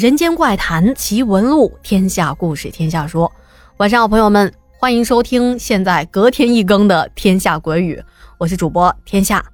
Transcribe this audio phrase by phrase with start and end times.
[0.00, 3.30] 人间怪谈奇闻录，天下故事天下说。
[3.76, 7.96] 晚上好，朋友们，欢迎收听现在隔天一更的《天下鬼语》，
[8.38, 9.44] 我是主播天下。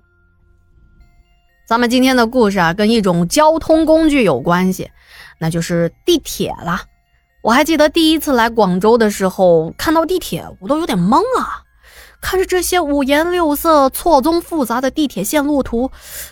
[1.66, 4.88] 咱们今天的故事啊，跟一种交通工具有关系，
[5.41, 6.84] 那就是地铁啦。
[7.42, 11.65] 我还记得第一次来广州的时候，看到地铁，我都有点懵啊。
[12.20, 15.91] 看着这些五颜六色、错综复杂的地铁线路图，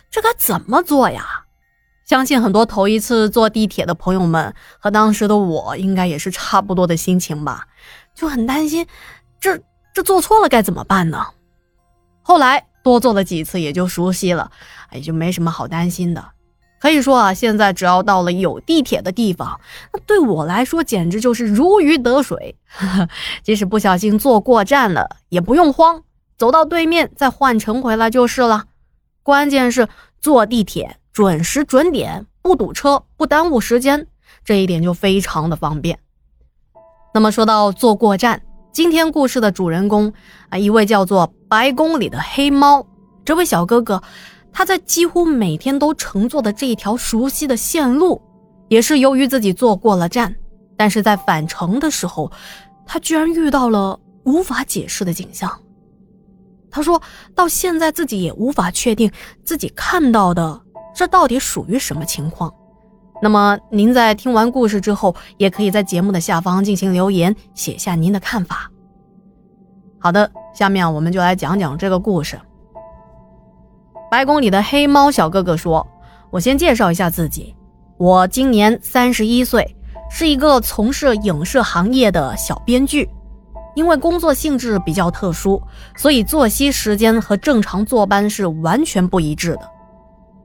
[0.08, 1.46] 这该怎么做呀？
[2.04, 7.66] 相信很多头一次坐地铁的朋友们和当时的我应该也是差不多的心情吧，
[8.14, 8.86] 就很担心，
[9.40, 9.58] 这
[9.94, 11.24] 这坐错了该怎么办呢？
[12.22, 14.50] 后来多坐了几次也就熟悉了，
[14.92, 16.24] 也就没什么好担心的。
[16.78, 19.58] 可以说啊，现在只要到了有地铁的地方，
[19.90, 22.56] 那对我来说简直就是如鱼得水。
[23.42, 26.02] 即使不小心坐过站了，也不用慌，
[26.36, 28.64] 走到对面再换乘回来就是了。
[29.22, 29.88] 关键是
[30.20, 30.98] 坐地铁。
[31.14, 34.08] 准时准点，不堵车，不耽误时间，
[34.44, 35.96] 这一点就非常的方便。
[37.14, 40.12] 那么说到坐过站，今天故事的主人公
[40.48, 42.84] 啊，一位叫做白宫里的黑猫，
[43.24, 44.02] 这位小哥哥，
[44.52, 48.20] 他在几乎每天都乘坐的这一条熟悉的线路，
[48.66, 50.34] 也是由于自己坐过了站，
[50.76, 52.32] 但是在返程的时候，
[52.84, 55.60] 他居然遇到了无法解释的景象。
[56.72, 57.00] 他说
[57.36, 59.08] 到现在自己也无法确定
[59.44, 60.60] 自己看到的。
[60.94, 62.52] 这到底属于什么情况？
[63.22, 68.70] 那么您在听完故事之后，也可以在节目的下方进行留言，写下您的看法。
[69.98, 72.38] 好的，下面我们就来讲讲这个故事。
[74.10, 75.86] 白宫里的黑猫小哥哥说
[76.30, 77.54] ：“我先介绍一下自己，
[77.96, 79.76] 我今年三十一岁，
[80.10, 83.08] 是一个从事影视行业的小编剧。
[83.74, 85.60] 因为工作性质比较特殊，
[85.96, 89.70] 所以作息时间和正常坐班是完全不一致的。”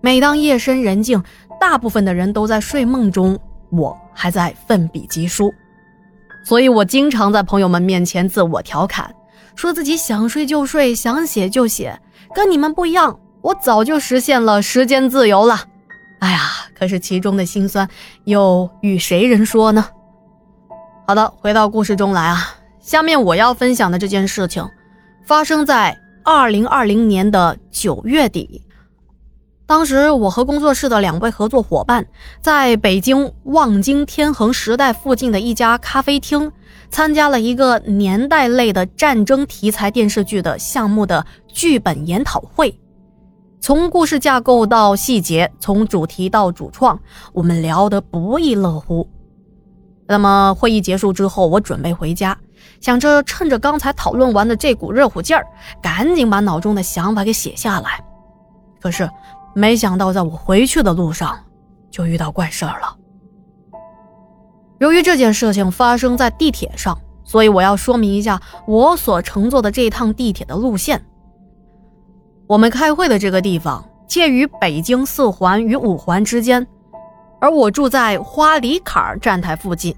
[0.01, 1.21] 每当夜深人静，
[1.59, 3.37] 大部分的人都在睡梦中，
[3.69, 5.53] 我还在奋笔疾书，
[6.45, 9.13] 所以我经常在朋友们面前自我调侃，
[9.55, 11.99] 说自己想睡就睡，想写就写，
[12.33, 15.59] 跟你们不一样，我早就实现了时间自由了。
[16.19, 16.39] 哎呀，
[16.77, 17.87] 可是其中的辛酸
[18.23, 19.85] 又与谁人说呢？
[21.07, 24.65] 好的，回到故事中来啊，下面我要分享的这件事情，
[25.25, 28.63] 发生在二零二零年的九月底。
[29.69, 32.03] 当时我和工作室的两位合作伙伴，
[32.41, 36.51] 在北京望京天恒时代附近的一家咖啡厅，
[36.89, 42.79] 参加了一个年代类的战争题材电视剧的项目的剧本研讨会。
[43.61, 46.99] 从故事架构到细节，从主题到主创，
[47.31, 49.07] 我们聊得不亦乐乎。
[50.07, 52.35] 那么会议结束之后，我准备回家，
[52.81, 55.45] 想着趁着刚才讨论完的这股热乎劲儿，
[55.79, 58.03] 赶紧把脑中的想法给写下来。
[58.81, 59.07] 可是。
[59.53, 61.37] 没想到，在我回去的路上，
[61.89, 62.95] 就遇到怪事儿了。
[64.79, 71.03] 由于这件事情发生在地铁上，所以我要说明一下我所乘坐的这趟地铁的路线。
[72.47, 76.65] 我们开会的这个地方介于北京四环与五环之间，
[77.41, 79.95] 而我住在花里坎儿站台附近，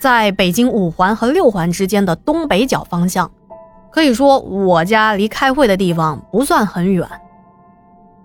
[0.00, 3.30] 在北京五环和六环之间的东北角方向。
[3.92, 7.08] 可以说，我家离开会的地方不算很远。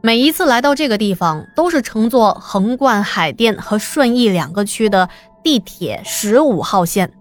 [0.03, 5.07] 每一次来到这个地方，都是乘坐横贯海淀和顺义两个区的
[5.43, 7.13] 地铁十五号线。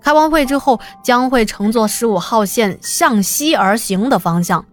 [0.00, 4.64] 开完会之后，将会乘坐十五号线向西而行的方向，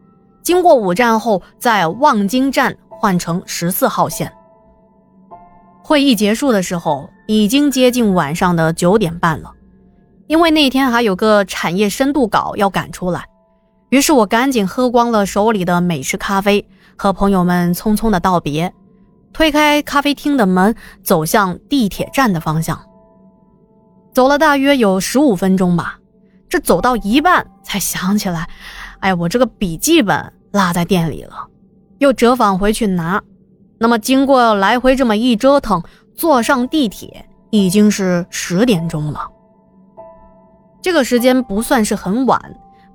[0.41, 4.31] 经过五站后，在望京站换乘十四号线。
[5.83, 9.51] 会议结束的时候，已经接近晚上的九点半了，
[10.27, 13.25] 因为那天还有个产业深度稿要赶出来，
[13.89, 16.65] 于是我赶紧喝光了手里的美式咖啡。
[16.97, 18.73] 和朋友们匆匆的道别，
[19.31, 22.77] 推开咖啡厅的门，走向地铁站的方向。
[24.11, 25.99] 走了大约有十五分钟吧，
[26.49, 28.49] 这走到一半才想起来，
[28.99, 31.47] 哎，我这个笔记本落在店里了，
[31.99, 33.21] 又折返回去拿。
[33.77, 35.83] 那么经过来回这么一折腾，
[36.15, 39.27] 坐上地铁已经是十点钟了。
[40.81, 42.41] 这个时间不算是很晚，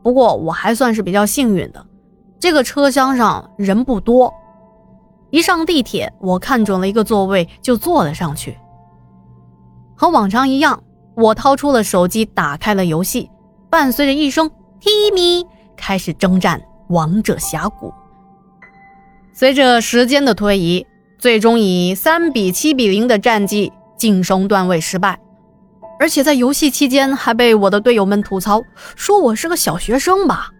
[0.03, 1.87] 不过我还算是比较幸运的。
[2.43, 4.35] 这个车厢上人不多，
[5.31, 8.59] 一上地铁，我看准了一个座位就坐了上去。
[9.95, 10.83] 和往常一样，
[11.15, 13.31] 我掏出了手机，打开了游戏，
[13.71, 14.51] 伴随着一声
[14.81, 15.47] “Timmy”，
[15.77, 17.95] 开始征战王者峡谷。
[19.33, 20.85] 随着时间的推移，
[21.19, 25.17] 最终以三比七比零的战绩晋升段位失败，
[26.01, 28.61] 而且在游戏期间还被我的队友们吐槽
[28.97, 30.51] 说我是个小学生吧。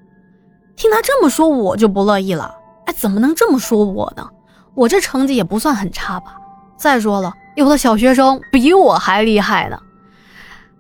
[0.83, 2.53] 听他这么说，我就不乐意了。
[2.87, 4.29] 哎，怎么能这么说我呢？
[4.75, 6.35] 我这成绩也不算很差吧？
[6.77, 9.79] 再说了，有的小学生比我还厉害呢。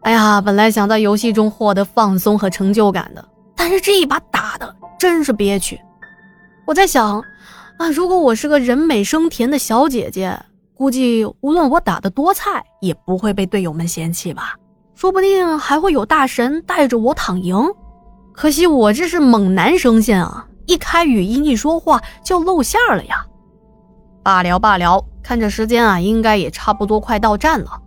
[0.00, 5.80] 哎呀，本来想在游戏中获得放松和成就感的，但是这一把打的真是憋屈。
[6.66, 7.20] 我在想，
[7.76, 10.36] 啊，如果我是个人美声甜的小姐姐，
[10.74, 14.56] 估计无论我打的多菜，也不会被队友们嫌弃吧？
[14.96, 17.72] 说不定还会有大神带着我躺赢。
[18.32, 23.26] 可惜我这是猛男声线啊，一开语音一说话就露馅了呀。
[24.22, 27.82] 罢了罢了，看这时间啊，应该也差不多快到站了。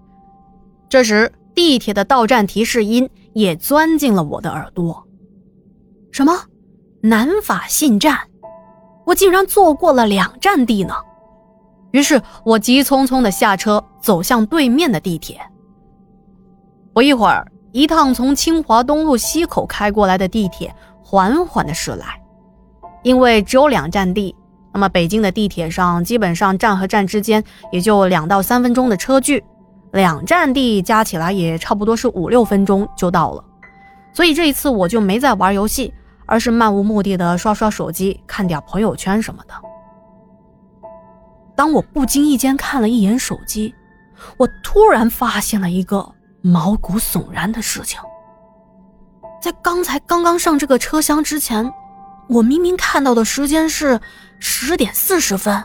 [0.89, 1.31] 这时。
[1.55, 5.07] 地铁的到站提示音也钻进了我的耳朵。
[6.11, 6.33] 什么？
[6.99, 8.19] 南法信站？
[9.05, 10.93] 我竟然坐过了两站地呢！
[11.91, 15.39] 于是我急匆匆的下车，走向对面的地铁。
[16.93, 20.73] 不一会儿，一趟从清华东路西口开过来的地铁
[21.03, 22.21] 缓缓的驶来。
[23.03, 24.33] 因为只有两站地，
[24.73, 27.43] 那么北京的地铁上基本上站和站之间
[27.73, 29.43] 也就两到三分钟的车距。
[29.91, 33.43] 两站地加起来也差不多是五六分钟就到了，
[34.13, 35.93] 所以这一次我就没在玩游戏，
[36.25, 39.53] 而是漫无目的的刷刷手机、看点朋友圈什么的。
[41.57, 43.75] 当我不经意间看了一眼手机，
[44.37, 46.09] 我突然发现了一个
[46.45, 47.99] 毛骨悚然的事情。
[49.41, 51.73] 在刚才刚刚上这个车厢之前，
[52.29, 53.99] 我明明看到的时间是
[54.39, 55.55] 十点四十分，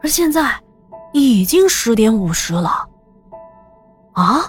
[0.00, 0.54] 而现在
[1.12, 2.88] 已经十点五十了。
[4.12, 4.48] 啊，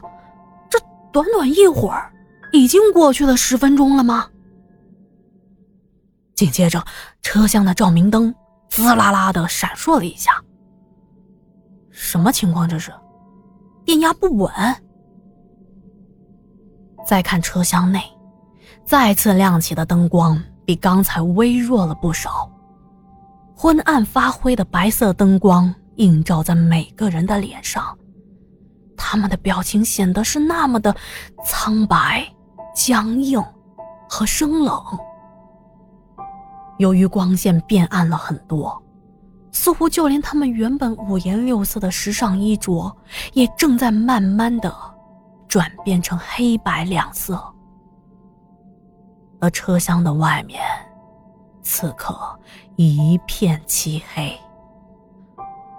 [0.69, 0.79] 这
[1.11, 2.13] 短短一会儿，
[2.51, 4.27] 已经过去了十分钟了吗？
[6.35, 6.85] 紧接着，
[7.23, 8.33] 车厢的照明灯
[8.69, 10.39] 滋啦啦的闪烁了一下。
[11.89, 12.69] 什么情况？
[12.69, 12.93] 这是
[13.83, 14.51] 电压不稳。
[17.05, 18.01] 再看车厢内，
[18.83, 22.49] 再次亮起的灯光比刚才微弱了不少，
[23.55, 27.95] 昏暗发灰的白色灯光映照在每个人的脸上。
[28.97, 30.95] 他们的表情显得是那么的
[31.45, 32.25] 苍白、
[32.75, 33.43] 僵硬
[34.09, 34.81] 和生冷。
[36.79, 38.81] 由于光线变暗了很多，
[39.51, 42.93] 似乎就连他们原本五颜六色的时尚衣着，
[43.33, 44.73] 也正在慢慢的
[45.55, 47.41] 转变成黑白两色。
[49.39, 50.61] 而车厢的外面，
[51.63, 52.13] 此刻
[52.75, 54.37] 一片漆黑。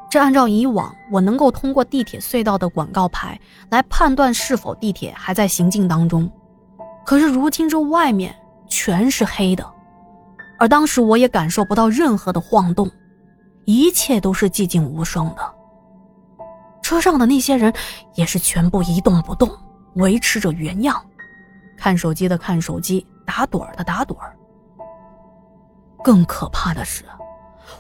[0.09, 3.39] 这按照以往我能够通过地铁隧道的广告牌
[3.69, 6.27] 来判断是否地铁还在行进当中，
[7.05, 8.35] 可是如今这外面
[8.67, 9.71] 全是黑的，
[10.59, 12.91] 而当时我也感受不到任何的晃动，
[13.67, 15.55] 一切都是寂静无声的。
[16.81, 17.71] 车上的那些人
[18.15, 19.51] 也是全部一动不动，
[19.97, 21.05] 维持着原样，
[21.77, 24.35] 看手机的看手机，打盹儿的打盹儿。
[26.05, 27.05] 更可怕的是，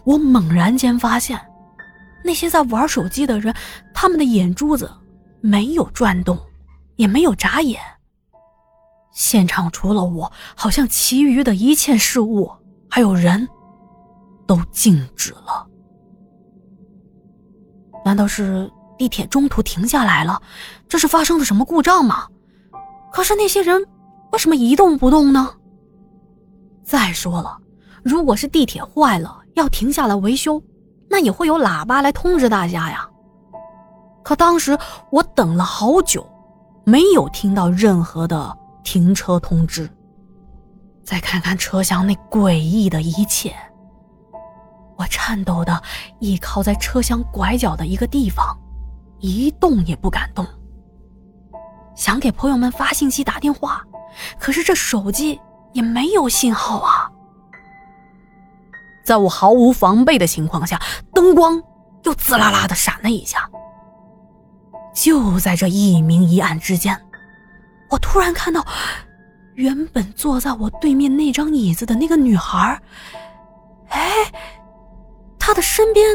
[0.04, 1.40] 我猛然间发现。
[2.24, 3.54] 那些在玩手机的人，
[3.94, 4.90] 他们的眼珠子
[5.40, 6.36] 没有转动，
[6.96, 7.80] 也没有眨眼。
[9.12, 12.50] 现场除了我，好像其余的一切事物
[12.90, 13.48] 还有人
[14.46, 15.66] 都静止了。
[18.04, 20.40] 难道是地铁中途停下来了？
[20.88, 22.26] 这是发生了什么故障吗？
[23.12, 23.87] 可是那些人
[24.32, 25.54] 为什么一动不动呢？
[26.85, 27.59] 再说了，
[28.02, 30.62] 如果是地铁坏了，要停下来维修。
[31.09, 33.09] 那也会有喇叭来通知大家呀。
[34.25, 34.76] 可当时
[35.11, 36.28] 我等了好久，
[36.85, 39.88] 没有听到任何的停车通知。
[41.04, 43.54] 再看看车厢那诡异的一切，
[44.97, 45.80] 我颤抖的
[46.18, 48.59] 倚靠在车厢拐角的一个地方，
[49.26, 50.47] 一动也不敢动。
[51.95, 53.83] 想给朋友们发信息打电话，
[54.38, 55.40] 可是这手机
[55.73, 57.11] 也没有信号啊。
[59.04, 60.80] 在我毫无防备的情况下，
[61.14, 61.62] 灯光
[62.04, 63.49] 又滋啦啦的闪了一下。
[64.95, 67.00] 就在这一明一暗之间，
[67.90, 68.66] 我突然看到，
[69.54, 72.80] 原本坐在我对面那张椅子的那个女孩，
[73.88, 74.11] 哎，
[75.38, 76.06] 她的身边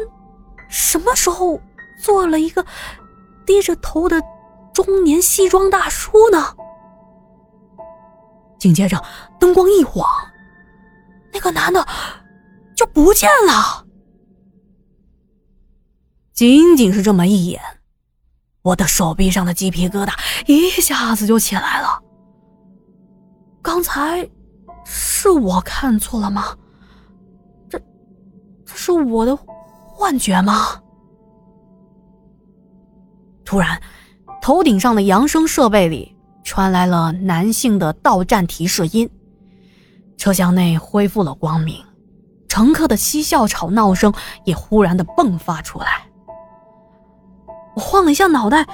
[0.68, 1.60] 什么时候
[2.04, 2.66] 坐了一个
[3.52, 4.22] 低着头的
[4.74, 6.56] 中年西装大叔呢？
[8.58, 9.04] 紧接着，
[9.42, 10.08] 灯光一晃，
[11.34, 11.86] 那个男的。
[12.74, 13.86] 就不见了。
[16.34, 17.62] 仅仅是这么一眼，
[18.62, 20.14] 我的手臂上的鸡皮疙瘩
[20.48, 22.02] 一下子就起来了。
[23.62, 24.28] 刚才
[24.86, 26.56] 是我看错了吗？
[27.70, 27.78] 这
[28.66, 30.82] 这是我的幻觉吗？
[33.52, 33.82] 突然，
[34.42, 39.10] 头顶上的扬声设备里传来了男性的到站提示音，
[40.18, 41.84] 车厢内恢复了光明。
[42.48, 44.14] 乘客的嬉笑吵闹声
[44.46, 46.08] 也忽然的迸发出来。
[47.76, 48.66] 我晃了一下脑袋，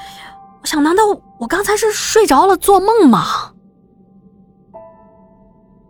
[0.61, 1.01] 我想，难道
[1.39, 3.53] 我刚才是睡着了做梦吗？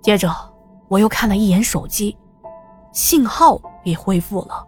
[0.02, 0.34] 接着
[0.88, 2.18] 我又看了一眼手机，
[2.94, 4.66] 信号也恢复了，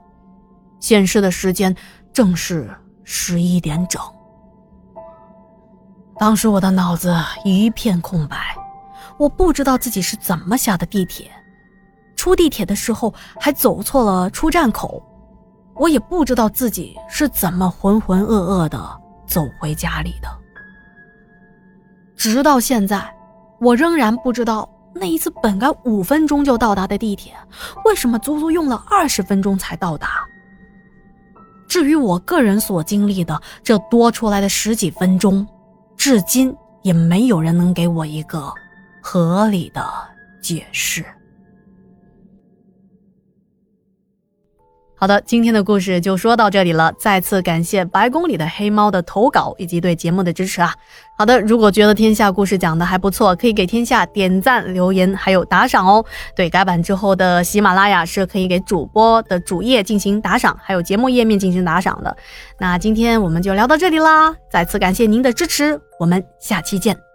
[0.82, 1.74] 显示的时间
[2.12, 2.70] 正是
[3.12, 4.00] 十一点整。
[6.20, 7.12] 当时我的脑子
[7.44, 8.56] 一片空白，
[9.18, 11.28] 我不知道自己是怎么下的地铁，
[12.16, 15.02] 出地铁的时候还走错了出站口，
[15.74, 18.80] 我也不知道自己是怎么浑浑噩噩的
[19.26, 20.30] 走回家里的。
[22.16, 23.12] 直到现在，
[23.60, 24.70] 我仍然不知道。
[24.94, 27.34] 那一次本该五分钟就到达的地铁，
[27.86, 30.24] 为什么足足用了二十分钟才到达？
[31.70, 35.48] 至于我个人所经历的这多出来的十几分钟，
[35.96, 38.52] 至今也没有人能给我一个
[39.02, 39.82] 合理的
[40.42, 41.06] 解释。
[45.02, 46.92] 好的，今天的故事就说到这里了。
[47.00, 50.76] 再次感谢白宫里的黑猫的投稿以及对节目的支持啊！
[51.18, 56.04] 好的，如果觉得天下故事讲的还不错，可以给天下点赞、留言还有打赏哦。
[56.36, 62.18] 对，改版之后的喜马拉雅是可以给主播的主页进行打赏，还有节目页面进行打赏的。
[62.60, 67.09] 那今天我们就聊到这里啦，再次感谢您的支持，我们下期见。